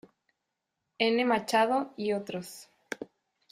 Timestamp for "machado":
1.25-1.93